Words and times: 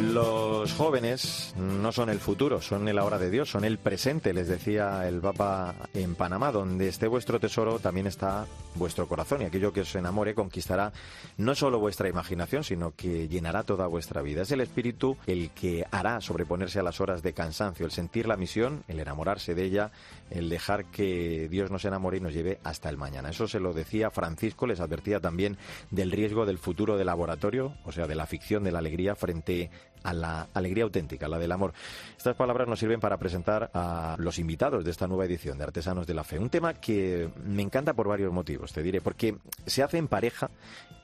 Los 0.00 0.72
jóvenes 0.72 1.53
no 1.56 1.92
son 1.92 2.10
el 2.10 2.18
futuro, 2.18 2.60
son 2.60 2.88
el 2.88 2.98
ahora 2.98 3.18
de 3.18 3.30
Dios, 3.30 3.50
son 3.50 3.64
el 3.64 3.78
presente, 3.78 4.32
les 4.32 4.48
decía 4.48 5.06
el 5.06 5.20
Papa 5.20 5.74
en 5.94 6.14
Panamá, 6.14 6.50
donde 6.50 6.88
esté 6.88 7.06
vuestro 7.06 7.38
tesoro 7.38 7.78
también 7.78 8.06
está 8.06 8.46
vuestro 8.74 9.06
corazón 9.06 9.42
y 9.42 9.44
aquello 9.44 9.72
que 9.72 9.82
os 9.82 9.94
enamore 9.94 10.34
conquistará 10.34 10.92
no 11.36 11.54
solo 11.54 11.78
vuestra 11.78 12.08
imaginación, 12.08 12.64
sino 12.64 12.92
que 12.96 13.28
llenará 13.28 13.62
toda 13.62 13.86
vuestra 13.86 14.22
vida. 14.22 14.42
Es 14.42 14.50
el 14.50 14.60
espíritu 14.60 15.16
el 15.26 15.50
que 15.50 15.86
hará 15.90 16.20
sobreponerse 16.20 16.80
a 16.80 16.82
las 16.82 17.00
horas 17.00 17.22
de 17.22 17.32
cansancio, 17.32 17.86
el 17.86 17.92
sentir 17.92 18.26
la 18.26 18.36
misión, 18.36 18.82
el 18.88 18.98
enamorarse 18.98 19.54
de 19.54 19.64
ella, 19.64 19.92
el 20.30 20.48
dejar 20.48 20.86
que 20.86 21.48
Dios 21.48 21.70
nos 21.70 21.84
enamore 21.84 22.16
y 22.16 22.20
nos 22.20 22.34
lleve 22.34 22.58
hasta 22.64 22.88
el 22.88 22.96
mañana. 22.96 23.30
Eso 23.30 23.46
se 23.46 23.60
lo 23.60 23.72
decía 23.72 24.10
Francisco, 24.10 24.66
les 24.66 24.80
advertía 24.80 25.20
también 25.20 25.56
del 25.90 26.10
riesgo 26.10 26.46
del 26.46 26.58
futuro 26.58 26.96
del 26.96 27.06
laboratorio, 27.06 27.74
o 27.84 27.92
sea, 27.92 28.06
de 28.06 28.14
la 28.16 28.26
ficción 28.26 28.64
de 28.64 28.72
la 28.72 28.80
alegría 28.80 29.14
frente 29.14 29.70
a 30.02 30.12
la 30.12 30.48
alegría 30.52 30.84
auténtica, 30.84 31.28
la 31.28 31.38
del 31.44 31.52
amor. 31.52 31.72
Estas 32.16 32.36
palabras 32.36 32.66
nos 32.66 32.78
sirven 32.78 33.00
para 33.00 33.18
presentar 33.18 33.70
a 33.74 34.16
los 34.18 34.38
invitados 34.38 34.84
de 34.84 34.90
esta 34.90 35.06
nueva 35.06 35.26
edición 35.26 35.58
de 35.58 35.64
Artesanos 35.64 36.06
de 36.06 36.14
la 36.14 36.24
Fe. 36.24 36.38
Un 36.38 36.50
tema 36.50 36.74
que 36.74 37.30
me 37.44 37.62
encanta 37.62 37.92
por 37.92 38.08
varios 38.08 38.32
motivos, 38.32 38.72
te 38.72 38.82
diré, 38.82 39.00
porque 39.00 39.36
se 39.66 39.82
hace 39.82 39.98
en 39.98 40.08
pareja 40.08 40.50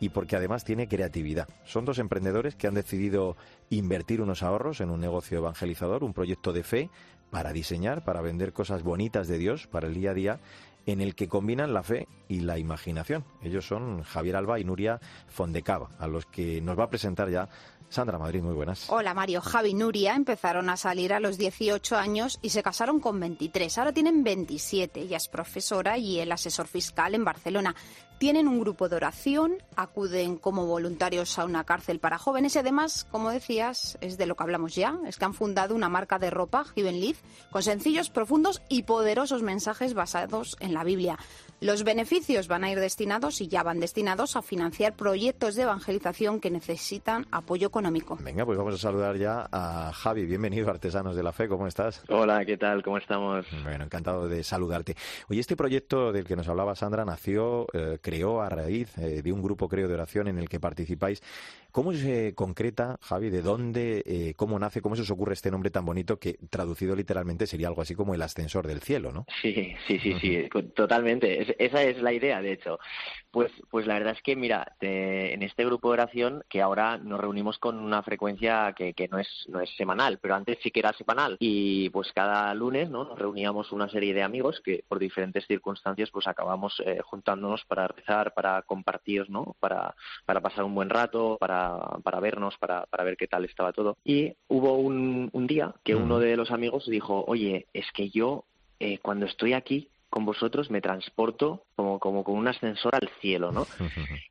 y 0.01 0.09
porque 0.09 0.37
además 0.37 0.65
tiene 0.65 0.89
creatividad. 0.89 1.49
Son 1.65 1.85
dos 1.85 1.99
emprendedores 1.99 2.57
que 2.57 2.67
han 2.67 2.75
decidido 2.75 3.37
invertir 3.69 4.21
unos 4.21 4.43
ahorros 4.43 4.81
en 4.81 4.91
un 4.91 5.01
negocio 5.01 5.39
evangelizador, 5.39 6.03
un 6.03 6.15
proyecto 6.15 6.53
de 6.53 6.63
fe 6.63 6.91
para 7.31 7.53
diseñar, 7.53 8.03
para 8.05 8.23
vender 8.23 8.53
cosas 8.53 8.83
bonitas 8.83 9.29
de 9.29 9.39
Dios 9.39 9.67
para 9.67 9.87
el 9.87 9.95
día 9.95 10.11
a 10.11 10.15
día 10.15 10.41
en 10.91 11.01
el 11.01 11.15
que 11.15 11.29
combinan 11.29 11.73
la 11.73 11.83
fe 11.83 12.09
y 12.29 12.41
la 12.41 12.59
imaginación. 12.59 13.25
Ellos 13.43 13.67
son 13.67 14.03
Javier 14.03 14.37
Alba 14.37 14.59
y 14.59 14.65
Nuria 14.65 15.01
Fondecava, 15.29 15.91
a 15.99 16.07
los 16.07 16.27
que 16.27 16.61
nos 16.61 16.79
va 16.79 16.85
a 16.85 16.91
presentar 16.91 17.31
ya 17.31 17.49
Sandra 17.91 18.19
Madrid, 18.19 18.41
muy 18.41 18.55
buenas. 18.55 18.89
Hola 18.89 19.15
Mario, 19.15 19.41
Javi 19.41 19.71
y 19.71 19.75
Nuria 19.75 20.15
empezaron 20.15 20.71
a 20.71 20.77
salir 20.77 21.13
a 21.13 21.19
los 21.19 21.39
18 21.39 21.97
años 21.97 22.39
y 22.41 22.51
se 22.51 22.63
casaron 22.63 23.01
con 23.01 23.19
23. 23.19 23.79
Ahora 23.79 23.93
tienen 23.93 24.23
27. 24.23 25.01
Ella 25.01 25.17
es 25.17 25.27
profesora 25.27 25.99
y 25.99 26.21
el 26.21 26.31
asesor 26.31 26.69
fiscal 26.69 27.17
en 27.17 27.25
Barcelona. 27.25 27.75
Tienen 28.19 28.47
un 28.47 28.61
grupo 28.61 28.89
de 28.89 28.97
oración, 28.97 29.55
acuden 29.75 30.37
como 30.37 30.67
voluntarios 30.67 31.37
a 31.39 31.47
una 31.47 31.65
cárcel 31.65 31.99
para 31.99 32.19
jóvenes 32.19 32.55
y 32.55 32.59
además, 32.59 33.07
como 33.11 33.31
decías, 33.31 33.99
es 34.03 34.19
de 34.19 34.27
lo 34.27 34.37
que 34.37 34.43
hablamos 34.45 34.75
ya, 34.75 34.99
es 35.07 35.17
que 35.17 35.25
han 35.25 35.35
fundado 35.35 35.75
una 35.75 35.89
marca 35.89 36.19
de 36.19 36.31
ropa, 36.31 36.67
Given 36.75 37.17
con 37.51 37.63
sencillos, 37.63 38.11
profundos 38.11 38.63
y 38.69 38.83
poderosos 38.83 39.43
mensajes 39.43 39.95
basados 39.95 40.57
en 40.61 40.75
la 40.75 40.80
Biblia. 40.85 41.19
Los 41.61 41.85
beneficios 41.85 42.49
van 42.49 42.65
a 42.65 42.71
ir 42.71 42.81
destinados 42.81 43.43
y 43.43 43.49
ya 43.49 43.63
van 43.63 43.81
destinados 43.81 44.35
a 44.35 44.41
financiar 44.41 44.95
proyectos 44.95 45.57
de 45.57 45.65
evangelización 45.65 46.41
que 46.41 46.51
necesitan 46.51 47.27
apoyo 47.31 47.67
económico. 47.67 48.17
Venga, 48.23 48.47
pues 48.47 48.57
vamos 48.57 48.75
a 48.75 48.79
saludar 48.79 49.19
ya 49.19 49.47
a 49.53 49.93
Javi. 49.93 50.25
Bienvenido 50.25 50.71
Artesanos 50.71 51.15
de 51.15 51.23
la 51.23 51.33
Fe. 51.33 51.49
¿Cómo 51.49 51.67
estás? 51.67 52.03
Hola, 52.09 52.47
¿qué 52.47 52.57
tal? 52.57 52.83
¿Cómo 52.83 52.97
estamos? 52.97 53.47
Bueno, 53.63 53.85
encantado 53.85 54.27
de 54.27 54.43
saludarte. 54.43 54.97
Oye, 55.29 55.41
este 55.41 55.55
proyecto 55.55 56.13
del 56.13 56.25
que 56.25 56.35
nos 56.35 56.49
hablaba 56.49 56.75
Sandra 56.75 57.05
nació, 57.05 57.67
eh, 57.75 57.99
creó 58.01 58.41
a 58.41 58.49
raíz 58.49 58.97
eh, 58.97 59.21
de 59.21 59.31
un 59.31 59.43
grupo, 59.43 59.69
creo, 59.69 59.87
de 59.87 59.95
oración 59.95 60.29
en 60.29 60.39
el 60.39 60.49
que 60.49 60.61
participáis. 60.61 61.23
¿Cómo 61.73 61.93
se 61.93 62.35
concreta, 62.35 62.99
Javi, 63.03 63.31
de 63.31 63.43
dónde, 63.43 64.03
eh, 64.07 64.35
cómo 64.37 64.59
nace, 64.59 64.81
cómo 64.81 64.97
se 64.97 65.03
os 65.03 65.11
ocurre 65.11 65.35
este 65.35 65.51
nombre 65.51 65.71
tan 65.71 65.85
bonito 65.85 66.19
que 66.19 66.39
traducido 66.51 66.97
literalmente 66.97 67.47
sería 67.47 67.69
algo 67.69 67.83
así 67.83 67.95
como 67.95 68.15
el 68.15 68.23
ascensor 68.23 68.67
del 68.67 68.81
cielo, 68.81 69.13
¿no? 69.13 69.27
Sí, 69.41 69.75
sí, 69.87 69.99
sí, 69.99 70.15
sí, 70.21 70.49
totalmente. 70.75 71.55
esa 71.65 71.83
es 71.83 72.01
la 72.03 72.13
idea, 72.13 72.41
de 72.43 72.53
hecho. 72.53 72.79
Pues, 73.31 73.53
pues 73.71 73.87
la 73.87 73.95
verdad 73.95 74.15
es 74.17 74.23
que, 74.23 74.35
mira, 74.35 74.75
en 74.81 75.43
este 75.43 75.65
grupo 75.65 75.89
de 75.89 75.93
oración, 75.95 76.45
que 76.49 76.63
ahora 76.63 76.99
nos 76.99 77.21
reunimos 77.21 77.59
con 77.59 77.79
una 77.79 78.03
frecuencia 78.03 78.75
que, 78.77 78.93
que, 78.95 79.09
no, 79.09 79.19
es, 79.19 79.29
no 79.49 79.61
es 79.61 79.71
semanal, 79.77 80.19
pero 80.19 80.35
antes 80.35 80.59
sí 80.63 80.71
que 80.71 80.81
era 80.81 80.93
semanal. 80.95 81.37
Y 81.39 81.91
pues 81.91 82.13
cada 82.13 82.53
lunes 82.55 82.91
¿no? 82.91 83.05
nos 83.05 83.19
reuníamos 83.19 83.71
una 83.73 83.89
serie 83.89 84.15
de 84.15 84.23
amigos 84.23 84.61
que 84.65 84.85
por 84.89 84.99
diferentes 84.99 85.47
circunstancias 85.47 86.11
pues 86.11 86.27
acabamos 86.27 86.83
eh, 86.85 87.01
juntándonos 87.05 87.65
para 87.67 87.87
rezar, 87.89 88.35
para 88.35 88.63
compartir, 88.63 89.31
¿no? 89.31 89.55
para, 89.61 89.95
para 90.25 90.41
pasar 90.41 90.65
un 90.65 90.75
buen 90.75 90.91
rato, 90.91 91.37
para, 91.39 91.60
para 92.03 92.21
vernos, 92.21 92.57
para, 92.59 92.87
para 92.87 93.05
ver 93.05 93.17
qué 93.17 93.27
tal 93.27 93.45
estaba 93.45 93.73
todo. 93.73 93.97
Y 94.05 94.35
hubo 94.49 94.75
un, 94.75 95.31
un 95.33 95.47
día 95.47 95.75
que 95.85 95.95
uno 95.95 96.19
de 96.19 96.37
los 96.37 96.51
amigos 96.51 96.87
dijo, 96.87 97.25
oye, 97.27 97.67
es 97.73 97.87
que 97.93 98.11
yo 98.11 98.45
eh, 98.79 98.99
cuando 98.99 99.27
estoy 99.27 99.53
aquí 99.53 99.89
con 100.09 100.25
vosotros 100.25 100.71
me 100.71 100.81
transporto 100.81 101.65
como, 101.81 101.99
como 101.99 102.25
con 102.25 102.37
un 102.37 102.49
ascensor 102.49 102.95
al 102.95 103.11
cielo, 103.21 103.53
¿no? 103.53 103.67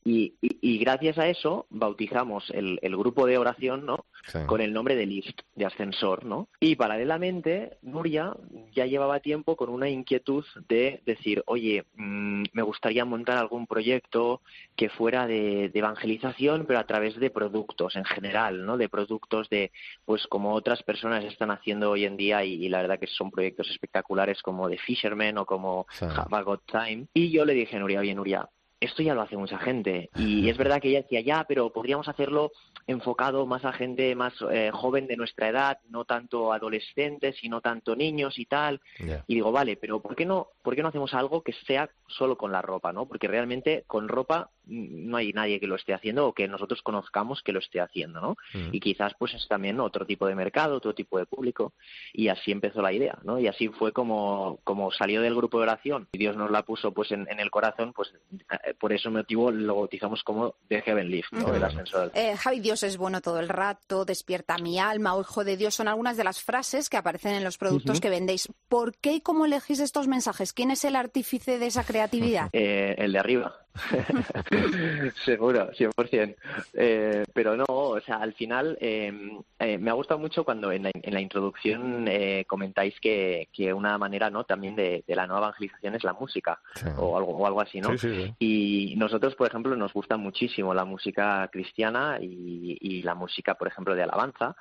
Y, 0.06 0.36
y, 0.42 0.78
gracias 0.78 1.18
a 1.18 1.28
eso 1.28 1.66
bautizamos 1.70 2.50
el, 2.52 2.80
el 2.82 2.96
grupo 2.96 3.26
de 3.26 3.38
oración, 3.38 3.86
¿no? 3.86 4.06
Con 4.46 4.62
el 4.62 4.74
nombre 4.74 4.96
de 4.96 5.06
lift, 5.06 5.42
de 5.56 5.66
ascensor, 5.66 6.26
¿no? 6.26 6.50
Y 6.60 6.76
paralelamente, 6.76 7.78
Nuria 7.82 8.34
ya 8.74 8.86
llevaba 8.86 9.20
tiempo 9.20 9.56
con 9.56 9.70
una 9.70 9.90
inquietud 9.90 10.46
de 10.68 11.02
decir, 11.06 11.42
oye, 11.48 11.86
mm, 11.96 12.44
me 12.54 12.62
gustaría 12.62 13.06
montar 13.06 13.38
algún 13.38 13.66
proyecto 13.66 14.42
que 14.76 14.90
fuera 14.90 15.26
de, 15.26 15.70
de, 15.70 15.80
evangelización, 15.80 16.66
pero 16.68 16.80
a 16.80 16.86
través 16.86 17.16
de 17.16 17.30
productos 17.32 17.96
en 17.96 18.06
general, 18.06 18.66
¿no? 18.66 18.78
De 18.78 18.90
productos 18.90 19.50
de, 19.50 19.72
pues 20.06 20.28
como 20.28 20.54
otras 20.54 20.84
personas 20.84 21.24
están 21.24 21.50
haciendo 21.50 21.90
hoy 21.90 22.06
en 22.06 22.18
día 22.18 22.44
y, 22.44 22.66
y 22.66 22.70
la 22.70 22.82
verdad 22.82 23.00
que 23.00 23.08
son 23.08 23.32
proyectos 23.32 23.70
espectaculares 23.70 24.42
como 24.42 24.70
de 24.70 24.78
Fisherman 24.78 25.38
o 25.38 25.46
como 25.46 25.88
Have 26.00 26.44
Got 26.44 26.64
Time. 26.66 27.08
Y 27.14 27.32
yo 27.32 27.39
le 27.46 27.54
dije 27.54 27.76
a 27.76 27.80
Nuria, 27.80 28.00
oye, 28.00 28.16
Nuria, 28.16 28.50
esto 28.80 29.04
ya 29.04 29.14
lo 29.14 29.22
hace 29.22 29.36
mucha 29.36 29.58
gente. 29.58 30.10
Y 30.16 30.50
es 30.50 30.58
verdad 30.58 30.82
que 30.82 30.90
ella 30.90 31.02
decía, 31.02 31.22
ya, 31.22 31.46
pero 31.48 31.72
podríamos 31.72 32.08
hacerlo 32.08 32.52
enfocado 32.88 33.46
más 33.46 33.66
a 33.66 33.74
gente 33.74 34.16
más 34.16 34.34
eh, 34.52 34.72
joven 34.74 35.06
de 35.08 35.18
nuestra 35.18 35.50
edad, 35.50 35.78
no 35.90 36.06
tanto 36.06 36.54
adolescentes 36.54 37.44
y 37.44 37.50
no 37.50 37.62
tanto 37.62 37.96
niños 37.96 38.40
y 38.40 38.46
tal. 38.46 38.80
Y 39.28 39.36
digo, 39.36 39.52
vale, 39.52 39.76
pero 39.76 40.02
¿por 40.02 40.16
qué 40.16 40.26
no, 40.26 40.48
por 40.64 40.76
qué 40.76 40.82
no 40.82 40.90
hacemos 40.90 41.14
algo 41.14 41.42
que 41.44 41.54
sea 41.68 41.90
solo 42.08 42.38
con 42.38 42.52
la 42.52 42.62
ropa, 42.62 42.94
no? 42.94 43.06
Porque 43.06 43.28
realmente 43.28 43.84
con 43.86 44.08
ropa 44.08 44.50
no 44.70 45.18
hay 45.18 45.34
nadie 45.34 45.60
que 45.60 45.68
lo 45.68 45.76
esté 45.76 45.94
haciendo 45.94 46.28
o 46.28 46.34
que 46.34 46.48
nosotros 46.48 46.82
conozcamos 46.82 47.42
que 47.42 47.52
lo 47.52 47.60
esté 47.60 47.82
haciendo, 47.82 48.22
¿no? 48.22 48.38
Mm. 48.54 48.74
Y 48.74 48.80
quizás 48.80 49.14
pues 49.18 49.34
es 49.34 49.48
también 49.48 49.80
otro 49.80 50.06
tipo 50.06 50.28
de 50.28 50.36
mercado, 50.36 50.76
otro 50.76 50.94
tipo 50.94 51.18
de 51.18 51.26
público 51.26 51.74
y 52.14 52.28
así 52.28 52.52
empezó 52.52 52.82
la 52.82 52.94
idea, 52.94 53.18
¿no? 53.24 53.40
Y 53.40 53.48
así 53.48 53.70
fue 53.70 53.92
como, 53.92 54.60
como 54.64 54.92
salió 54.92 55.22
del 55.22 55.36
grupo 55.36 55.58
de 55.58 55.64
oración 55.64 56.08
y 56.12 56.18
Dios 56.18 56.36
nos 56.38 56.52
la 56.52 56.64
puso 56.64 56.94
pues 56.94 57.12
en, 57.12 57.28
el 57.40 57.52
corazón, 57.52 57.94
pues 57.94 58.14
eh, 58.32 58.74
por 58.80 58.94
ese 58.94 59.10
motivo 59.10 59.52
lo 59.52 59.76
bautizamos 59.76 60.24
como 60.24 60.56
The 60.68 60.82
Heaven 60.82 61.10
Lift, 61.10 61.32
¿no? 61.34 61.54
El 61.54 61.64
ascensor. 61.64 62.12
Eh, 62.14 62.36
Javi, 62.38 62.60
Dios 62.60 62.84
es 62.84 62.98
bueno 62.98 63.22
todo 63.22 63.40
el 63.40 63.50
rato, 63.50 64.06
despierta 64.06 64.58
mi 64.58 64.80
alma, 64.80 65.16
o 65.16 65.22
hijo 65.22 65.44
de 65.44 65.58
Dios, 65.58 65.76
son 65.76 65.88
algunas 65.88 66.18
de 66.18 66.24
las 66.24 66.42
frases 66.42 66.90
que 66.90 66.98
aparecen 66.98 67.34
en 67.34 67.44
los 67.44 67.58
productos 67.58 68.02
que 68.02 68.10
vendéis. 68.10 68.48
¿Por 68.68 68.96
qué 68.98 69.14
y 69.14 69.22
cómo 69.22 69.46
elegís 69.46 69.80
estos 69.80 70.08
mensajes? 70.08 70.54
¿Quién 70.54 70.72
es 70.72 70.84
el 70.86 70.96
artífice 70.96 71.60
de 71.60 71.68
esa 71.68 71.84
creatividad? 71.84 72.50
Eh, 72.62 72.96
el 72.98 73.14
de 73.14 73.20
arriba. 73.20 73.56
Seguro, 75.26 75.72
100%. 75.72 76.36
Eh, 76.74 77.26
pero 77.34 77.56
no, 77.56 77.66
o 77.68 78.00
sea, 78.02 78.18
al 78.18 78.34
final 78.34 78.78
em, 78.82 79.42
eh, 79.60 79.78
me 79.78 79.90
ha 79.90 79.94
gustado 79.94 80.20
mucho 80.20 80.44
cuando 80.44 80.72
en 80.72 80.84
la, 80.84 80.92
en 80.94 81.14
la 81.14 81.22
introducción 81.22 82.08
eh, 82.08 82.46
comentáis 82.48 83.00
que, 83.00 83.50
que, 83.54 83.74
una 83.74 83.98
manera 83.98 84.30
no 84.30 84.44
también 84.44 84.76
de, 84.76 85.04
de, 85.08 85.16
la 85.16 85.28
nueva 85.28 85.48
evangelización 85.48 85.96
es 85.96 86.04
la 86.04 86.14
música 86.14 86.60
o, 86.98 87.18
algo, 87.18 87.38
o 87.38 87.46
algo 87.46 87.62
así, 87.62 87.80
¿no? 87.80 87.90
y 88.40 88.96
nosotros, 88.98 89.36
por 89.36 89.48
ejemplo, 89.48 89.76
nos 89.76 89.94
gusta 89.94 90.18
muchísimo 90.18 90.74
la 90.74 90.86
música 90.86 91.48
cristiana 91.52 92.18
y, 92.22 92.78
y 92.82 93.04
la 93.04 93.16
música, 93.16 93.56
por 93.56 93.68
ejemplo, 93.68 93.96
de 93.96 94.04
alabanza. 94.04 94.56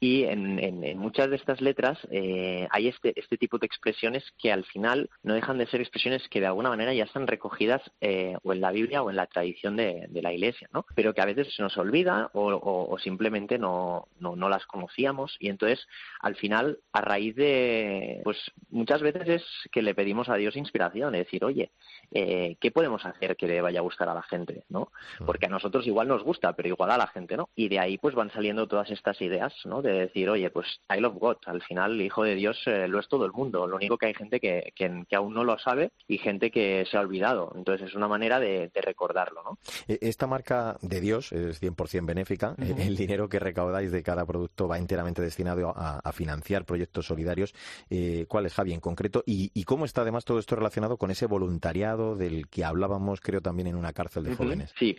Y 0.00 0.24
en, 0.24 0.58
en, 0.58 0.84
en 0.84 0.98
muchas 0.98 1.30
de 1.30 1.36
estas 1.36 1.60
letras 1.60 1.98
eh, 2.10 2.66
hay 2.70 2.88
este, 2.88 3.18
este 3.18 3.36
tipo 3.38 3.58
de 3.58 3.66
expresiones 3.66 4.24
que 4.38 4.52
al 4.52 4.64
final 4.64 5.08
no 5.22 5.34
dejan 5.34 5.58
de 5.58 5.66
ser 5.66 5.80
expresiones 5.80 6.28
que 6.28 6.40
de 6.40 6.46
alguna 6.46 6.68
manera 6.68 6.92
ya 6.92 7.04
están 7.04 7.26
recogidas 7.26 7.80
eh, 8.00 8.36
o 8.42 8.52
en 8.52 8.60
la 8.64 8.72
Biblia 8.72 9.02
o 9.02 9.10
en 9.10 9.16
la 9.16 9.26
tradición 9.26 9.76
de, 9.76 10.06
de, 10.08 10.22
la 10.22 10.32
Iglesia, 10.32 10.68
¿no? 10.72 10.86
Pero 10.94 11.12
que 11.12 11.20
a 11.20 11.26
veces 11.26 11.54
se 11.54 11.62
nos 11.62 11.76
olvida 11.76 12.30
o, 12.32 12.46
o, 12.48 12.90
o 12.90 12.98
simplemente 12.98 13.58
no, 13.58 14.08
no, 14.20 14.36
no, 14.36 14.48
las 14.48 14.64
conocíamos 14.66 15.36
y 15.38 15.50
entonces 15.50 15.86
al 16.20 16.34
final 16.36 16.78
a 16.92 17.02
raíz 17.02 17.36
de, 17.36 18.20
pues 18.24 18.38
muchas 18.70 19.02
veces 19.02 19.28
es 19.28 19.44
que 19.70 19.82
le 19.82 19.94
pedimos 19.94 20.28
a 20.28 20.36
Dios 20.36 20.56
inspiración, 20.56 21.14
es 21.14 21.26
decir, 21.26 21.44
oye, 21.44 21.70
eh, 22.10 22.56
¿qué 22.60 22.70
podemos 22.70 23.04
hacer 23.04 23.36
que 23.36 23.46
le 23.46 23.60
vaya 23.60 23.80
a 23.80 23.82
gustar 23.82 24.08
a 24.08 24.14
la 24.14 24.22
gente, 24.22 24.64
¿no? 24.68 24.90
Porque 25.26 25.46
a 25.46 25.50
nosotros 25.50 25.86
igual 25.86 26.08
nos 26.08 26.22
gusta, 26.22 26.54
pero 26.54 26.68
igual 26.68 26.90
a 26.90 26.98
la 26.98 27.06
gente, 27.08 27.36
¿no? 27.36 27.50
Y 27.54 27.68
de 27.68 27.78
ahí 27.78 27.98
pues 27.98 28.14
van 28.14 28.30
saliendo 28.30 28.66
todas 28.66 28.90
estas 28.90 29.20
ideas, 29.20 29.52
¿no? 29.64 29.82
De 29.82 29.92
decir, 29.92 30.30
oye, 30.30 30.48
pues 30.50 30.80
I 30.94 31.00
love 31.00 31.18
God, 31.18 31.36
al 31.46 31.62
final 31.62 32.00
Hijo 32.00 32.24
de 32.24 32.34
Dios 32.34 32.60
eh, 32.66 32.88
lo 32.88 32.98
es 32.98 33.08
todo 33.08 33.26
el 33.26 33.32
mundo, 33.32 33.66
lo 33.66 33.76
único 33.76 33.98
que 33.98 34.06
hay 34.06 34.14
gente 34.14 34.40
que, 34.40 34.72
que, 34.74 35.04
que, 35.08 35.16
aún 35.16 35.34
no 35.34 35.44
lo 35.44 35.58
sabe 35.58 35.90
y 36.08 36.18
gente 36.18 36.50
que 36.50 36.86
se 36.90 36.96
ha 36.96 37.00
olvidado. 37.00 37.52
Entonces 37.56 37.88
es 37.88 37.94
una 37.94 38.08
manera 38.08 38.40
de, 38.40 38.43
recordarlo. 38.74 39.42
¿no? 39.42 39.58
E, 39.88 39.98
esta 40.02 40.26
marca 40.26 40.76
de 40.82 41.00
Dios 41.00 41.32
es 41.32 41.62
100% 41.62 42.06
benéfica. 42.06 42.54
El 42.58 42.96
dinero 42.96 43.28
que 43.28 43.38
recaudáis 43.38 43.92
de 43.92 44.02
cada 44.02 44.24
producto 44.26 44.68
va 44.68 44.78
enteramente 44.78 45.22
destinado 45.22 45.72
a, 45.74 46.12
financiar 46.12 46.64
proyectos 46.64 47.06
solidarios. 47.06 47.54
Eh, 47.90 48.26
¿Cuál 48.28 48.46
es, 48.46 48.54
Javi, 48.54 48.72
en 48.72 48.80
concreto? 48.80 49.22
Y, 49.26 49.64
cómo 49.64 49.84
está 49.84 50.02
además 50.02 50.24
todo 50.24 50.38
esto 50.38 50.56
relacionado 50.56 50.96
con 50.96 51.10
ese 51.10 51.26
voluntariado 51.26 52.16
del 52.16 52.48
que 52.48 52.64
hablábamos, 52.64 53.20
creo, 53.20 53.40
también 53.40 53.68
en 53.68 53.76
una 53.76 53.92
cárcel 53.92 54.24
de 54.24 54.36
jóvenes? 54.36 54.74
Sí. 54.78 54.96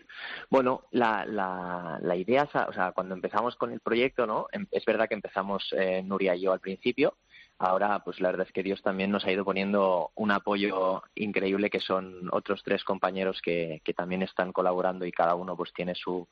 Bueno, 0.49 0.83
la, 0.91 1.25
la, 1.25 2.15
idea, 2.15 2.49
o 2.67 2.73
sea, 2.73 2.91
cuando 2.93 3.13
empezamos 3.13 3.55
con 3.55 3.71
el 3.71 3.79
proyecto, 3.79 4.25
¿no? 4.25 4.47
Em, 4.51 4.65
es 4.71 4.83
verdad 4.85 5.07
que 5.07 5.15
empezamos 5.15 5.73
eh, 5.77 6.01
Nuria 6.03 6.35
y 6.35 6.41
yo 6.41 6.53
al 6.53 6.59
principio, 6.59 7.17
ahora 7.57 7.99
pues 8.03 8.19
la 8.19 8.29
verdad 8.29 8.47
es 8.47 8.53
que 8.53 8.63
Dios 8.63 8.81
también 8.81 9.11
nos 9.11 9.25
ha 9.25 9.31
ido 9.31 9.45
poniendo 9.45 10.11
un 10.15 10.31
apoyo 10.31 11.03
increíble 11.15 11.69
que 11.69 11.79
son 11.79 12.29
otros 12.31 12.61
tres 12.63 12.83
compañeros 12.83 13.41
que, 13.41 13.81
que 13.83 13.93
también 13.93 14.23
están 14.23 14.51
colaborando 14.51 15.05
y 15.05 15.11
cada 15.11 15.35
uno 15.35 15.55
pues 15.55 15.73
tiene 15.73 15.95
su 15.95 16.27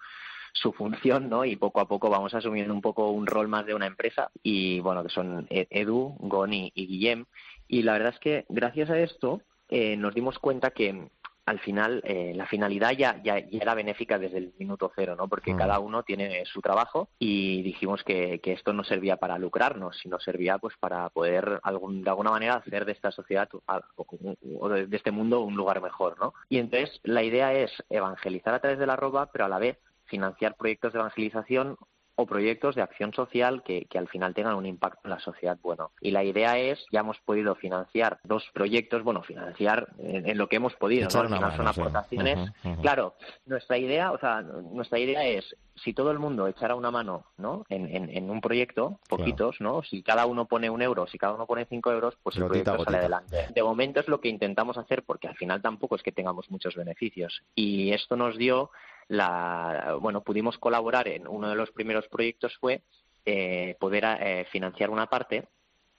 su 0.54 0.72
función, 0.72 1.30
¿no? 1.30 1.44
Y 1.46 1.56
poco 1.56 1.82
a 1.82 1.88
poco 1.88 2.10
vamos 2.10 2.34
asumiendo 2.34 2.74
un 2.74 2.82
poco 2.82 3.10
un 3.10 3.26
rol 3.26 3.48
más 3.48 3.66
de 3.66 3.74
una 3.74 3.88
empresa 3.88 4.30
y 4.44 4.80
bueno, 4.80 5.04
que 5.04 5.10
son 5.10 5.48
e-, 5.50 5.68
Edu, 5.70 6.16
Goni 6.20 6.72
y 6.76 6.88
Guillem. 6.88 7.26
Y 7.68 7.82
la 7.82 7.94
verdad 7.94 8.14
es 8.14 8.20
que 8.20 8.46
gracias 8.50 8.90
a 8.90 9.00
esto 9.00 9.42
eh, 9.70 9.98
nos 9.98 10.14
dimos 10.14 10.38
cuenta 10.38 10.72
que 10.72 11.10
al 11.46 11.60
final 11.60 12.02
eh, 12.06 12.34
la 12.36 12.46
finalidad 12.46 12.92
ya, 12.92 13.22
ya, 13.24 13.38
era 13.38 13.76
benéfica 13.76 14.18
desde 14.18 14.38
el 14.38 14.54
minuto 14.58 14.92
cero, 14.96 15.16
¿no? 15.16 15.28
Porque 15.28 15.54
mm. 15.54 15.58
cada 15.58 15.80
uno 15.80 16.04
tiene 16.04 16.46
su 16.46 16.62
trabajo 16.62 17.10
y 17.20 17.62
dijimos 17.64 18.04
que, 18.04 18.40
que, 18.40 18.54
esto 18.54 18.72
no 18.74 18.84
servía 18.84 19.18
para 19.18 19.38
lucrarnos, 19.38 19.98
sino 19.98 20.20
servía 20.20 20.58
pues 20.58 20.76
para 20.80 21.10
poder 21.10 21.60
algún, 21.64 22.04
de 22.04 22.10
alguna 22.10 22.32
manera 22.32 22.56
hacer 22.56 22.86
de 22.86 22.94
esta 22.94 23.12
sociedad 23.12 23.50
o 23.66 24.70
de, 24.70 24.88
este 24.92 25.12
mundo 25.12 25.42
un 25.42 25.56
lugar 25.56 25.82
mejor, 25.82 26.18
¿no? 26.20 26.34
Y 26.50 26.60
entonces 26.60 27.00
la 27.04 27.24
idea 27.24 27.54
es 27.54 27.72
evangelizar 27.90 28.54
a 28.54 28.60
través 28.60 28.80
de 28.80 28.88
la 28.88 28.96
ropa, 28.96 29.30
pero 29.32 29.46
a 29.46 29.50
la 29.50 29.60
vez 29.60 29.78
financiar 30.06 30.56
proyectos 30.56 30.94
de 30.94 31.00
evangelización 31.00 31.78
o 32.16 32.26
proyectos 32.26 32.76
de 32.76 32.82
acción 32.82 33.14
social 33.14 33.64
que, 33.64 33.86
que, 33.86 33.98
al 33.98 34.08
final 34.08 34.34
tengan 34.34 34.56
un 34.56 34.66
impacto 34.66 35.02
en 35.06 35.12
la 35.12 35.20
sociedad 35.20 35.58
bueno. 35.62 35.92
Y 36.00 36.12
la 36.12 36.24
idea 36.24 36.58
es, 36.58 36.86
ya 36.92 37.00
hemos 37.00 37.20
podido 37.20 37.56
financiar 37.56 38.20
dos 38.24 38.44
proyectos, 38.54 39.04
bueno, 39.04 39.24
financiar 39.24 39.90
en, 39.98 40.38
lo 40.38 40.48
que 40.48 40.58
hemos 40.58 40.76
podido, 40.76 41.08
¿no? 41.12 41.20
Al 41.22 41.28
final 41.28 41.56
son 41.56 41.68
aportaciones. 41.68 42.52
Claro, 42.82 43.16
nuestra 43.46 43.78
idea, 43.78 44.12
o 44.12 44.20
sea, 44.20 44.42
nuestra 44.42 45.00
idea 45.00 45.26
es, 45.26 45.56
si 45.76 45.94
todo 45.94 46.12
el 46.12 46.20
mundo 46.20 46.48
echara 46.48 46.76
una 46.76 46.92
mano, 46.92 47.26
¿no? 47.38 47.66
En, 47.70 48.10
en, 48.10 48.30
un 48.30 48.42
proyecto, 48.42 49.00
poquitos, 49.10 49.60
¿no? 49.60 49.82
Si 49.82 50.04
cada 50.04 50.26
uno 50.28 50.46
pone 50.46 50.70
un 50.70 50.82
euro, 50.82 51.08
si 51.08 51.18
cada 51.18 51.34
uno 51.34 51.48
pone 51.48 51.66
cinco 51.66 51.92
euros, 51.92 52.16
pues 52.22 52.38
el 52.38 52.46
proyecto 52.46 52.84
sale 52.84 52.98
adelante. 52.98 53.48
De 53.54 53.64
momento 53.64 54.00
es 54.00 54.08
lo 54.08 54.22
que 54.22 54.30
intentamos 54.30 54.78
hacer 54.78 55.04
porque 55.04 55.28
al 55.28 55.36
final 55.36 55.62
tampoco 55.62 55.96
es 55.96 56.04
que 56.04 56.12
tengamos 56.12 56.52
muchos 56.52 56.76
beneficios. 56.76 57.44
Y 57.56 57.92
esto 57.92 58.16
nos 58.16 58.38
dio 58.38 58.70
la, 59.08 59.98
bueno, 60.00 60.22
pudimos 60.22 60.58
colaborar 60.58 61.08
en 61.08 61.28
uno 61.28 61.50
de 61.50 61.56
los 61.56 61.72
primeros 61.72 62.08
proyectos 62.08 62.56
fue 62.60 62.82
eh, 63.26 63.76
poder 63.80 64.04
eh, 64.20 64.46
financiar 64.52 64.90
una 64.90 65.08
parte 65.08 65.48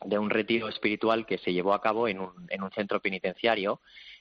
de 0.05 0.19
un 0.19 0.31
retiro 0.31 0.69
espiritual 0.69 1.27
que 1.27 1.39
se 1.39 1.53
llevó 1.53 1.73
a 1.73 1.81
cabo 1.81 2.09
en 2.09 2.21
un, 2.21 2.47
en 2.51 2.63
un 2.63 2.71
centro 2.71 3.01
penitenciario 3.01 3.81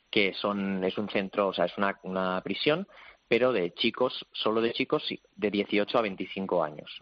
que 0.09 0.33
son, 0.35 0.83
es 0.83 0.97
un 0.97 1.09
centro, 1.09 1.47
o 1.47 1.53
sea, 1.53 1.65
es 1.65 1.77
una, 1.77 1.99
una 2.03 2.41
prisión 2.41 2.87
pero 3.33 3.51
de 3.51 3.73
chicos, 3.73 4.25
solo 4.31 4.61
de 4.61 4.73
chicos 4.73 5.03
de 5.35 5.49
18 5.49 5.97
a 5.97 6.01
25 6.01 6.63
años. 6.63 6.99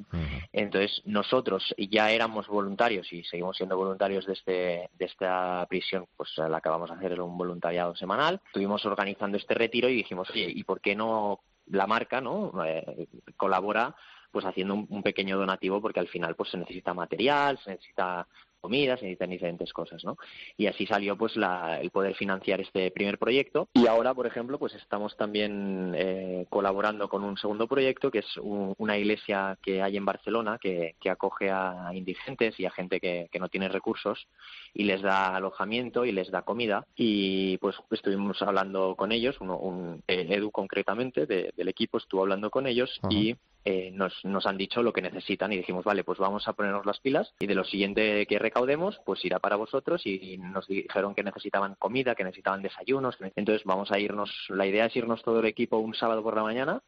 Entonces, 0.54 1.02
nosotros 1.04 1.76
ya 1.78 2.10
éramos 2.10 2.48
voluntarios 2.48 3.12
y 3.12 3.24
seguimos 3.26 3.58
siendo 3.58 3.76
voluntarios 3.76 4.26
de, 4.26 4.34
este, 4.34 4.52
de 4.98 5.06
esta 5.06 5.66
prisión, 5.68 6.06
pues 6.16 6.30
la 6.38 6.56
acabamos 6.56 6.90
de 6.90 6.96
hacer 6.96 7.20
un 7.20 7.38
voluntariado 7.38 7.96
semanal. 7.98 8.40
Estuvimos 8.46 8.86
organizando 8.86 9.38
este 9.38 9.56
retiro 9.56 9.90
y 9.90 9.96
dijimos, 9.96 10.30
oye, 10.30 10.50
¿y 10.50 10.64
por 10.64 10.80
qué 10.80 10.96
no 10.96 11.42
la 11.72 11.88
marca 11.88 12.22
no 12.22 12.52
eh, 12.66 13.08
colabora 13.38 13.96
pues 14.32 14.46
haciendo 14.46 14.76
un, 14.76 15.04
pequeño 15.04 15.38
donativo 15.38 15.82
porque 15.82 16.00
al 16.00 16.08
final 16.08 16.36
pues 16.36 16.52
se 16.52 16.58
necesita 16.58 16.94
material 16.94 17.60
se 17.64 17.72
necesita 17.72 18.28
comidas, 18.62 19.00
se 19.00 19.06
necesitan 19.06 19.30
diferentes 19.30 19.74
cosas, 19.74 20.04
¿no? 20.06 20.18
Y 20.58 20.68
así 20.68 20.86
salió 20.86 21.18
pues 21.18 21.36
la, 21.36 21.82
el 21.82 21.90
poder 21.90 22.16
financiar 22.16 22.62
este 22.62 22.92
primer 22.92 23.18
proyecto. 23.18 23.68
Y 23.74 23.88
ahora, 23.88 24.14
por 24.14 24.28
ejemplo, 24.28 24.58
pues 24.60 24.74
estamos 24.76 25.18
también 25.18 25.94
eh, 25.96 26.46
colaborando 26.50 27.10
con 27.10 27.24
un 27.24 27.38
segundo 27.38 27.68
proyecto 27.68 28.12
que 28.12 28.20
es 28.20 28.38
una 28.38 28.98
iglesia 28.98 29.58
que 29.62 29.82
hay 29.82 29.98
en 29.98 30.06
Barcelona 30.06 30.58
que, 30.62 30.96
que 31.02 31.10
acoge 31.10 31.50
a 31.50 31.92
indigentes 31.94 32.60
y 32.60 32.66
a 32.66 32.72
gente 32.72 33.00
que, 33.00 33.28
que, 33.32 33.40
no 33.40 33.50
tiene 33.50 33.68
recursos 33.70 34.28
y 34.74 34.84
les 34.84 35.02
da 35.02 35.36
alojamiento 35.36 36.06
y 36.06 36.12
les 36.12 36.30
da 36.30 36.44
comida. 36.44 36.86
Y 36.96 37.58
pues 37.58 37.76
estuvimos 37.90 38.42
hablando 38.42 38.96
con 38.96 39.12
ellos, 39.12 39.38
uno, 39.42 39.58
un, 39.58 40.04
eh, 40.08 40.28
Edu 40.30 40.52
concretamente 40.52 41.26
del 41.26 41.68
equipo 41.68 41.98
estuvo 41.98 42.22
hablando 42.22 42.50
con 42.50 42.68
ellos 42.68 43.00
y 43.10 43.36
eh, 43.66 43.92
nos, 43.92 44.26
nos 44.26 44.46
han 44.46 44.58
dicho 44.58 44.82
lo 44.82 44.94
que 44.94 45.02
necesitan 45.02 45.52
y 45.54 45.58
dijimos, 45.58 45.86
vale, 45.86 46.04
pues 46.04 46.20
vamos 46.20 46.48
a 46.48 46.54
ponernos 46.54 46.86
las 46.86 47.00
pilas 47.00 47.34
y 47.40 47.48
de 47.48 47.56
lo 47.56 47.64
siguiente 47.64 48.26
que 48.26 48.40
recaudemos, 48.40 49.00
pues 49.06 49.24
irá 49.26 49.40
para 49.40 49.56
vosotros 49.56 50.06
y 50.06 50.38
nos 50.38 50.68
dijeron 50.68 51.14
que 51.14 51.24
necesitaban 51.24 51.76
comida, 51.76 52.16
que 52.16 52.24
necesitaban 52.24 52.62
desayunos. 52.62 53.18
Entonces 53.36 53.64
vamos 53.66 53.92
a 53.92 54.00
irnos, 54.00 54.32
la 54.50 54.66
idea 54.66 54.86
es 54.86 54.96
irnos 54.96 55.24
todo 55.24 55.40
el 55.40 55.46
equipo 55.46 55.78
un 55.78 55.94
sábado 55.94 56.24
por 56.24 56.36
la 56.36 56.44
mañana, 56.44 56.82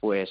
pues 0.00 0.30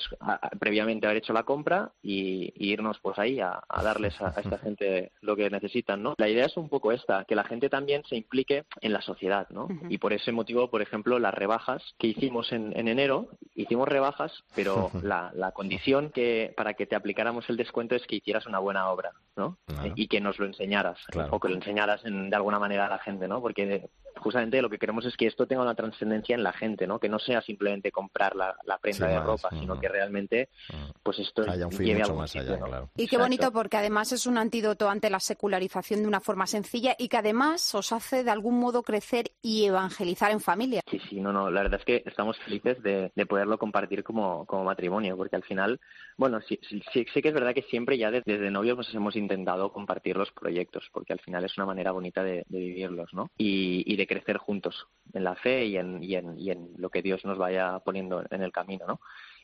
previamente 0.60 1.06
haber 1.06 1.18
hecho 1.18 1.34
la 1.34 1.44
compra 1.44 1.92
y, 2.02 2.52
irnos 2.56 3.00
pues 3.02 3.18
ahí 3.20 3.40
a, 3.40 3.62
darles 3.84 4.20
a, 4.22 4.34
esta 4.40 4.58
gente 4.60 5.12
lo 5.22 5.36
que 5.36 5.50
necesitan, 5.50 6.04
¿no? 6.04 6.16
La 6.18 6.30
idea 6.30 6.46
es 6.46 6.58
un 6.58 6.70
poco 6.70 6.92
esta, 6.92 7.26
que 7.26 7.36
la 7.36 7.44
gente 7.44 7.70
también 7.70 8.04
se 8.08 8.16
implique 8.16 8.66
en 8.82 8.94
la 8.94 9.02
sociedad, 9.02 9.48
¿no? 9.50 9.68
Y 9.90 9.98
por 9.98 10.14
ese 10.14 10.32
motivo, 10.32 10.70
por 10.70 10.82
ejemplo, 10.82 11.20
las 11.20 11.34
rebajas 11.34 11.84
que 11.98 12.08
hicimos 12.08 12.52
en, 12.52 12.78
en 12.78 12.88
enero, 12.88 13.30
hicimos 13.56 13.88
rebajas, 13.88 14.32
pero 14.56 14.92
la, 15.04 15.32
la 15.34 15.52
condición 15.52 16.12
que 16.12 16.54
para 16.56 16.74
que 16.74 16.86
te 16.86 16.96
aplicáramos 16.96 17.50
el 17.50 17.58
descuento 17.58 17.96
es 17.96 18.06
que 18.06 18.18
hicieras 18.18 18.46
una 18.46 18.60
buena 18.60 18.90
obra, 18.90 19.12
¿no? 19.36 19.58
Y 19.96 20.08
que 20.08 20.22
nos 20.22 20.40
lo 20.40 20.46
enseñaras, 20.46 21.00
o 21.30 21.40
que 21.40 21.50
lo 21.50 21.56
enseñaras 21.56 22.02
de 22.04 22.36
alguna 22.36 22.60
manera 22.60 22.86
a 22.86 22.90
la 22.90 23.00
gente, 23.00 23.28
¿no? 23.28 23.42
Porque 23.42 23.90
justamente 24.22 24.62
lo 24.62 24.70
que 24.70 24.78
queremos 24.78 25.06
es 25.06 25.18
que 25.18 25.28
esto 25.28 25.48
tenga 25.48 25.64
una 25.64 25.76
trascendencia 25.76 26.36
en 26.36 26.44
la 26.44 26.54
gente, 26.54 26.88
¿no? 26.88 27.00
Que 27.00 27.10
no 27.10 27.20
sea 27.20 27.42
simplemente 27.42 27.92
comprar 27.92 28.36
la, 28.36 28.56
prenda 28.80 29.08
de 29.08 29.20
ropa, 29.20 29.50
sino 29.52 29.80
que 29.80 29.90
realmente, 29.90 30.50
pues 31.04 31.20
esto 31.20 31.44
Haya 31.50 31.68
un 31.68 31.74
fin 31.74 31.98
mucho 31.98 32.16
más 32.16 32.36
allá, 32.36 32.58
claro. 32.58 32.90
Y 32.96 33.08
qué 33.08 33.18
bonito 33.18 33.52
porque 33.52 33.78
además 33.78 34.12
es 34.12 34.26
un 34.26 34.38
antídoto 34.38 34.90
ante 34.90 35.10
la 35.10 35.20
secularización 35.20 36.02
de 36.02 36.08
una 36.08 36.20
forma 36.20 36.48
sencilla 36.48 36.96
y 36.98 37.10
que 37.10 37.18
además 37.18 37.74
os 37.76 37.92
hace 37.92 38.24
de 38.24 38.32
algún 38.32 38.60
modo 38.60 38.84
crecer 38.84 39.32
y 39.42 39.66
evangelizar 39.66 40.32
en 40.32 40.40
familia. 40.40 40.82
Sí, 40.90 41.00
sí, 41.10 41.20
no, 41.20 41.34
no, 41.34 41.50
la 41.50 41.64
verdad 41.64 41.80
es 41.80 41.86
que 41.86 42.04
estamos 42.06 42.38
felices 42.40 42.82
de, 42.84 43.12
poderlo 43.28 43.58
compartir 43.58 44.04
como, 44.04 44.46
como 44.46 44.64
matrimonio, 44.64 45.16
porque 45.16 45.36
al 45.36 45.44
final, 45.44 45.80
bueno, 46.18 46.42
sí, 46.42 46.60
sí, 46.68 46.82
sí, 46.92 47.22
que 47.22 47.28
es 47.28 47.34
verdad 47.34 47.54
que 47.54 47.62
siempre 47.64 47.98
ya 47.98 48.12
desde, 48.12 48.34
desde 48.34 48.52
novios 48.52 48.76
pues 48.76 48.94
hemos 48.94 49.16
intentado 49.16 49.72
compartir 49.72 50.18
los 50.18 50.32
proyectos, 50.32 50.90
porque 50.92 51.14
al 51.14 51.20
final 51.20 51.46
es 51.46 51.58
una 51.58 51.66
manera 51.66 51.92
bonita 51.92 52.24
de, 52.24 52.44
vivirlos, 52.50 53.14
¿no? 53.14 53.32
Y, 53.38 53.84
y 53.86 53.96
de 53.96 54.08
crecer 54.12 54.38
juntos 54.38 54.88
en 55.14 55.24
la 55.24 55.36
fe 55.36 55.66
y 55.66 55.78
en, 55.78 56.04
y 56.04 56.16
en, 56.16 56.38
y 56.38 56.52
en 56.52 56.70
lo 56.76 56.90
que 56.90 57.02
Dios 57.02 57.24
nos 57.24 57.38
vaya 57.38 57.80
poniendo 57.80 58.24
en 58.30 58.44
el 58.44 58.52
camino, 58.52 58.86
¿no? 58.86 59.00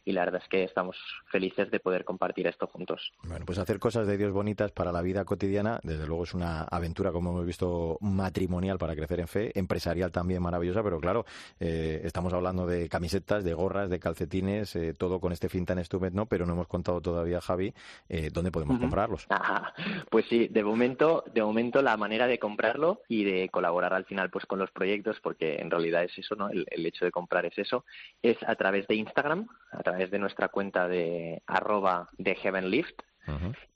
Y 0.08 0.14
la 0.14 0.24
verdad 0.24 0.42
es 0.42 0.48
que 0.48 0.64
estamos 0.64 0.96
felices 1.26 1.70
de 1.70 1.82
poder 1.82 2.06
compartir 2.06 2.48
esto 2.48 2.66
juntos. 2.66 3.12
Bueno, 3.24 3.46
pues 3.46 3.58
hacer 3.58 3.78
cosas 3.78 4.08
de 4.08 4.18
Dios 4.18 4.32
bonitas 4.32 4.72
para 4.72 4.94
la 4.94 5.02
vida 5.02 5.26
cotidiana, 5.26 5.82
desde 5.84 6.08
luego 6.08 6.24
es 6.24 6.34
una 6.34 6.62
aventura, 6.62 7.12
como 7.12 7.32
hemos 7.32 7.46
visto, 7.46 7.98
matrimonial 8.00 8.78
para 8.78 8.96
crecer 8.96 9.20
en 9.20 9.28
fe, 9.28 9.60
empresarial 9.60 10.14
también 10.14 10.42
maravillosa, 10.42 10.82
pero 10.82 11.02
claro, 11.02 11.26
eh, 11.60 12.00
estamos 12.06 12.32
hablando 12.32 12.66
de 12.66 12.88
camisetas, 12.88 13.44
de 13.44 13.54
gorras, 13.54 13.90
de 13.90 14.00
calcetines, 14.00 14.78
eh, 14.78 14.94
todo 14.94 15.20
con 15.20 15.34
este 15.34 15.50
fin 15.50 15.66
tan 15.66 15.78
estupendo, 15.78 16.26
pero 16.26 16.46
no 16.46 16.54
hemos 16.54 16.68
contado 16.68 17.02
todavía, 17.02 17.42
Javi, 17.42 17.74
eh, 18.08 18.30
dónde 18.32 18.50
podemos 18.50 18.80
comprarlos. 18.80 19.28
pues 20.10 20.26
sí, 20.30 20.48
de 20.48 20.64
momento, 20.64 21.26
de 21.34 21.44
momento 21.44 21.82
la 21.82 21.98
manera 21.98 22.28
de 22.28 22.40
comprarlo 22.40 23.02
y 23.10 23.26
de 23.26 23.50
colaborar 23.50 23.94
al 23.94 24.06
final 24.06 24.30
pues 24.30 24.46
con 24.46 24.58
los 24.58 24.72
proyectos, 24.72 25.18
porque 25.22 25.56
en 25.56 25.70
realidad 25.70 26.06
es 26.06 26.18
eso, 26.18 26.36
¿no? 26.36 26.48
El, 26.48 26.66
el 26.72 26.86
hecho 26.86 27.04
de 27.04 27.12
comprar 27.12 27.46
es 27.46 27.58
eso, 27.58 27.84
es 28.22 28.38
a 28.48 28.56
través 28.56 28.88
de 28.88 28.96
Instagram, 28.96 29.50
a 29.72 29.84
través 29.84 29.97
de 30.06 30.20
nuestra 30.20 30.50
cuenta 30.50 30.88
de 30.88 31.42
arroba 31.48 32.10
de 32.18 32.36
Heavenlift 32.36 33.02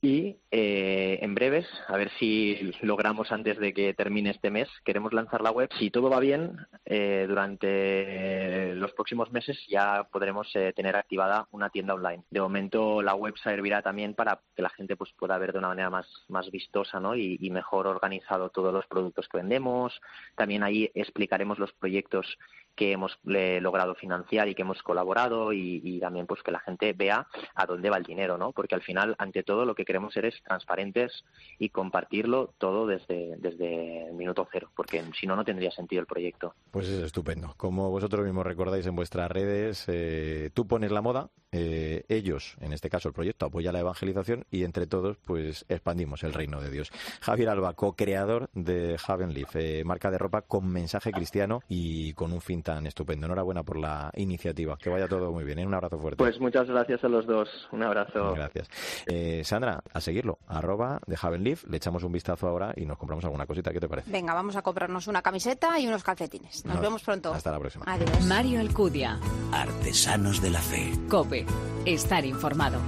y 0.01 0.38
eh, 0.50 1.20
en 1.22 1.36
breves, 1.36 1.67
a 1.88 1.98
ver 1.98 2.10
si 2.17 2.72
logramos 2.81 3.31
antes 3.31 3.60
de 3.60 3.74
que 3.74 3.93
termine 3.93 4.31
este 4.31 4.50
mes, 4.50 4.67
queremos 4.84 5.13
lanzar 5.13 5.41
la 5.41 5.51
web. 5.51 5.70
Si 5.77 5.91
todo 5.91 6.10
va 6.10 6.20
bien, 6.20 6.58
eh, 6.86 7.25
durante 7.27 8.74
los 8.75 8.93
próximos 8.93 9.31
meses 9.31 9.60
ya 9.67 10.08
podremos 10.12 10.50
eh, 10.55 10.74
tener 10.75 10.96
activada 10.96 11.48
una 11.51 11.70
tienda 11.70 11.93
online. 11.93 12.24
De 12.31 12.41
momento 12.41 13.01
la 13.01 13.13
web 13.15 13.36
servirá 13.43 13.81
también 13.81 14.15
para 14.15 14.39
que 14.55 14.62
la 14.62 14.70
gente 14.70 14.96
pues, 14.96 15.12
pueda 15.17 15.38
ver 15.38 15.51
de 15.51 15.60
una 15.60 15.67
manera 15.67 15.89
más, 15.89 16.08
más 16.29 16.50
vistosa 16.50 17.00
¿no? 17.00 17.15
y, 17.15 17.51
mejor 17.51 17.86
organizado 17.86 18.50
todos 18.50 18.74
los 18.74 18.88
productos 18.88 19.27
que 19.27 19.38
vendemos. 19.38 20.00
También 20.36 20.63
ahí 20.63 20.89
explicaremos 20.96 21.60
los 21.60 21.74
proyectos 21.74 22.38
que 22.75 22.93
hemos 22.93 23.20
logrado 23.24 23.93
financiar 23.96 24.48
y 24.48 24.55
que 24.55 24.62
hemos 24.62 24.81
colaborado 24.81 25.51
y, 25.51 26.00
también 26.00 26.25
pues 26.25 26.41
que 26.41 26.51
la 26.51 26.62
gente 26.62 26.93
vea 26.93 27.27
a 27.55 27.65
dónde 27.65 27.89
va 27.89 27.98
el 27.98 28.03
dinero, 28.03 28.38
¿no? 28.38 28.53
Porque 28.53 28.75
al 28.75 28.81
final, 28.81 29.15
ante 29.17 29.40
todo, 29.43 29.65
lo 29.65 29.75
que 29.75 29.86
queremos 29.86 30.13
ser 30.13 30.25
es 30.25 30.36
transparentes 30.43 31.24
y 31.60 31.69
compartirlo 31.69 32.53
todo 32.57 32.88
desde, 32.88 33.36
desde 33.38 34.07
el 34.07 34.13
minuto 34.13 34.48
cero, 34.51 34.69
porque 34.75 35.03
si 35.19 35.27
no, 35.27 35.36
no 35.36 35.43
tendría 35.45 35.71
sentido 35.71 36.01
el 36.01 36.07
proyecto. 36.07 36.55
Pues 36.71 36.88
es 36.88 37.03
estupendo. 37.03 37.53
Como 37.57 37.89
vosotros 37.89 38.25
mismos 38.25 38.45
recordáis 38.45 38.86
en 38.86 38.95
vuestras 38.95 39.29
redes, 39.31 39.86
eh, 39.88 40.50
tú 40.53 40.67
pones 40.67 40.91
la 40.91 41.01
moda, 41.01 41.29
eh, 41.53 42.05
ellos, 42.07 42.55
en 42.62 42.71
este 42.71 42.89
caso 42.89 43.10
el 43.10 43.13
proyecto, 43.13 43.45
apoya 43.45 43.71
la 43.74 43.79
evangelización 43.79 44.45
y 44.50 44.63
entre 44.63 44.88
todos, 44.88 45.17
pues 45.25 45.65
expandimos 45.67 46.24
el 46.24 46.33
reino 46.33 46.62
de 46.62 46.69
Dios. 46.69 46.91
Javier 47.21 47.50
Alba, 47.50 47.74
co-creador 47.74 48.50
de 48.53 48.98
Haven 49.05 49.33
Leaf, 49.33 49.55
eh, 49.55 49.83
marca 49.83 50.10
de 50.12 50.17
ropa 50.17 50.41
con 50.43 50.71
mensaje 50.71 51.12
cristiano 51.12 51.62
y 51.67 52.13
con 52.13 52.31
un 52.31 52.41
fin 52.41 52.63
tan 52.63 52.88
estupendo. 52.88 53.25
Enhorabuena 53.25 53.63
por 53.63 53.77
la 53.77 54.12
iniciativa. 54.15 54.77
Que 54.77 54.89
vaya 54.89 55.07
todo 55.07 55.31
muy 55.31 55.43
bien. 55.43 55.60
¿eh? 55.60 55.65
Un 55.65 55.74
abrazo 55.74 56.00
fuerte. 56.00 56.17
Pues 56.17 56.39
muchas 56.39 56.67
gracias 56.67 57.03
a 57.03 57.10
los 57.10 57.25
dos. 57.25 57.50
Un 57.71 57.83
abrazo. 57.83 58.33
Gracias. 58.33 58.69
Eh, 59.07 59.30
Sandra, 59.43 59.83
a 59.93 60.01
seguirlo. 60.01 60.39
Arroba 60.47 61.00
de 61.07 61.17
Haven 61.21 61.43
Leaf. 61.43 61.63
Le 61.65 61.77
echamos 61.77 62.03
un 62.03 62.11
vistazo 62.11 62.47
ahora 62.47 62.73
y 62.75 62.85
nos 62.85 62.97
compramos 62.97 63.23
alguna 63.25 63.45
cosita. 63.45 63.71
¿Qué 63.71 63.79
te 63.79 63.88
parece? 63.88 64.11
Venga, 64.11 64.33
vamos 64.33 64.55
a 64.55 64.61
comprarnos 64.61 65.07
una 65.07 65.21
camiseta 65.21 65.79
y 65.79 65.88
unos 65.88 66.03
calcetines. 66.03 66.65
Nos, 66.65 66.79
vemos 66.79 67.03
pronto. 67.03 67.33
Hasta 67.33 67.51
la 67.51 67.59
próxima. 67.59 67.85
Adiós. 67.88 68.25
Mario 68.25 68.59
Alcudia. 68.59 69.19
Artesanos 69.51 70.41
de 70.41 70.50
la 70.50 70.61
Fe. 70.61 70.91
Cope. 71.09 71.45
Estar 71.85 72.25
informado. 72.25 72.79